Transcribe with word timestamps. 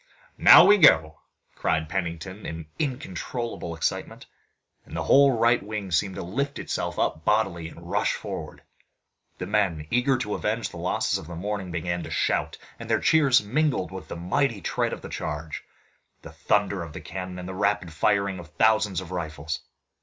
"Now 0.39 0.65
we 0.65 0.79
go!" 0.79 1.19
cried 1.53 1.87
Pennington 1.87 2.43
in 2.43 2.65
uncontrollable 2.79 3.75
excitement, 3.75 4.25
and 4.83 4.97
the 4.97 5.03
whole 5.03 5.29
right 5.37 5.61
wing 5.61 5.91
seemed 5.91 6.15
to 6.15 6.23
lift 6.23 6.57
itself 6.57 6.97
up 6.97 7.23
bodily 7.23 7.67
and 7.69 7.87
rush 7.87 8.13
forward. 8.15 8.63
The 9.37 9.45
men, 9.45 9.85
eager 9.91 10.17
to 10.17 10.33
avenge 10.33 10.69
the 10.69 10.77
losses 10.77 11.19
of 11.19 11.27
the 11.27 11.35
morning, 11.35 11.69
began 11.69 12.01
to 12.01 12.09
shout, 12.09 12.57
and 12.79 12.89
their 12.89 12.99
cheers 12.99 13.43
mingled 13.43 13.91
with 13.91 14.07
the 14.07 14.15
mighty 14.17 14.59
tread 14.59 14.91
of 14.91 15.03
the 15.03 15.07
charge, 15.09 15.63
the 16.23 16.31
thunder 16.31 16.81
of 16.81 16.93
the 16.93 17.01
cannon 17.01 17.37
and 17.37 17.47
the 17.47 17.53
rapid 17.53 17.93
firing 17.93 18.39
of 18.39 18.47
thousands 18.47 19.01
of 19.01 19.11
rifles. 19.11 19.59